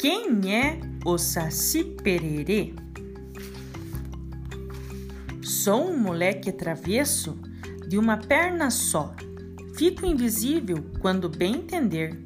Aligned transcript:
Quem 0.00 0.50
é 0.50 0.80
o 1.04 1.18
Saci 1.18 1.84
Pererê? 1.84 2.72
Sou 5.42 5.90
um 5.90 5.98
moleque 5.98 6.50
travesso 6.50 7.38
de 7.86 7.98
uma 7.98 8.16
perna 8.16 8.70
só. 8.70 9.14
Fico 9.76 10.06
invisível 10.06 10.82
quando 11.00 11.28
bem 11.28 11.56
entender. 11.56 12.18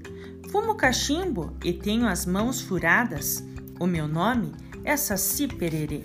Fumo 0.53 0.77
cachimbo 0.77 1.53
e 1.64 1.73
tenho 1.73 2.07
as 2.07 2.25
mãos 2.25 2.61
furadas. 2.61 3.43
O 3.81 3.89
meu 3.89 4.07
nome 4.07 4.53
é 4.85 4.96
Saci 4.96 5.49
Pererê. 5.49 6.04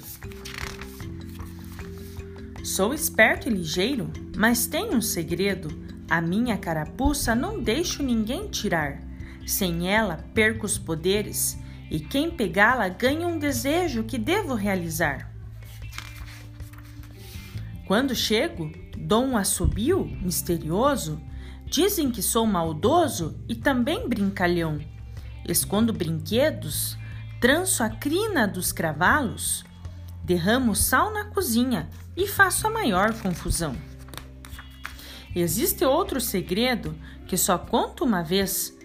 Sou 2.63 2.95
esperto 2.95 3.48
e 3.48 3.52
ligeiro, 3.52 4.09
mas 4.36 4.66
tenho 4.66 4.95
um 4.95 5.02
segredo. 5.02 5.70
A 6.09 6.20
minha 6.20 6.58
carapuça 6.58 7.36
não 7.36 7.62
deixo 7.62 8.02
ninguém 8.02 8.48
tirar. 8.48 9.08
Sem 9.45 9.89
ela, 9.89 10.25
perco 10.34 10.66
os 10.66 10.77
poderes, 10.77 11.57
e 11.89 11.99
quem 11.99 12.29
pegá-la 12.29 12.88
ganha 12.88 13.27
um 13.27 13.39
desejo 13.39 14.03
que 14.03 14.17
devo 14.17 14.53
realizar. 14.53 15.31
Quando 17.88 18.13
chego, 18.13 18.71
dou 18.95 19.25
um 19.25 19.35
assobio 19.35 20.05
misterioso. 20.21 21.20
Dizem 21.65 22.12
que 22.12 22.21
sou 22.21 22.45
maldoso 22.45 23.39
e 23.49 23.55
também 23.55 24.07
brincalhão. 24.07 24.79
Escondo 25.48 25.91
brinquedos, 25.91 26.95
tranço 27.41 27.84
a 27.84 27.90
crina 27.90 28.48
dos 28.48 28.71
cravalos, 28.71 29.63
derramo 30.23 30.76
sal 30.76 31.12
na 31.12 31.26
cozinha 31.26 31.90
e 32.15 32.27
faço 32.27 32.67
a 32.67 32.70
maior 32.70 33.13
confusão. 33.20 33.76
Existe 35.35 35.84
outro 35.85 36.21
segredo 36.21 36.95
que 37.27 37.37
só 37.37 37.57
conto 37.57 38.03
uma 38.03 38.21
vez. 38.21 38.77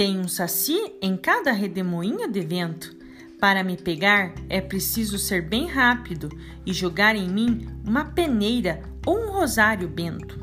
Tem 0.00 0.18
um 0.18 0.26
saci 0.26 0.80
em 1.02 1.14
cada 1.14 1.52
redemoinho 1.52 2.26
de 2.32 2.40
vento. 2.40 2.96
Para 3.38 3.62
me 3.62 3.76
pegar 3.76 4.32
é 4.48 4.58
preciso 4.58 5.18
ser 5.18 5.42
bem 5.42 5.66
rápido 5.66 6.30
e 6.64 6.72
jogar 6.72 7.14
em 7.14 7.28
mim 7.28 7.68
uma 7.86 8.06
peneira 8.06 8.80
ou 9.04 9.22
um 9.22 9.30
rosário 9.30 9.86
bento. 9.86 10.40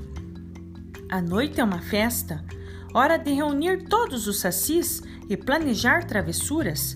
A 1.09 1.19
noite 1.23 1.59
é 1.59 1.63
uma 1.63 1.81
festa, 1.81 2.45
hora 2.93 3.17
de 3.17 3.31
reunir 3.31 3.85
todos 3.85 4.27
os 4.27 4.39
sacis 4.39 5.01
e 5.27 5.35
planejar 5.35 6.03
travessuras 6.03 6.95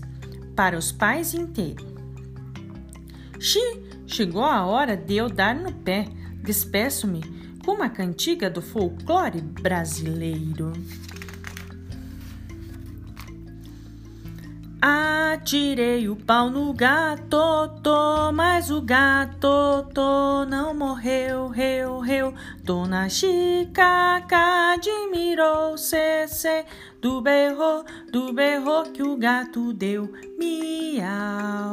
para 0.56 0.78
os 0.78 0.92
pais 0.92 1.34
inteiros. 1.34 1.88
Xi, 3.40 3.82
chegou 4.06 4.46
a 4.46 4.68
hora 4.68 4.96
de 4.96 5.16
eu 5.16 5.30
dar 5.30 5.56
no 5.56 5.74
pé. 5.74 6.08
Despeço-me 6.44 7.22
com 7.66 7.72
uma 7.72 7.90
cantiga 7.90 8.52
do 8.52 8.62
folclore 8.62 9.42
brasileiro. 9.42 10.74
Atirei 14.84 16.10
o 16.10 16.16
pau 16.16 16.50
no 16.50 16.74
gato, 16.74 17.70
tô, 17.84 18.32
mas 18.32 18.72
o 18.72 18.82
gato 18.82 19.84
tô, 19.94 20.44
não 20.46 20.74
morreu, 20.74 21.50
reu, 21.50 22.00
reu. 22.00 22.34
Dona 22.64 23.08
Chica 23.08 24.24
admirou, 24.74 25.78
cê, 25.78 26.28
cê, 26.28 26.66
do 27.00 27.22
berro, 27.22 27.86
do 28.12 28.34
berro 28.34 28.92
que 28.92 29.04
o 29.04 29.16
gato 29.16 29.72
deu, 29.72 30.12
miau. 30.40 31.71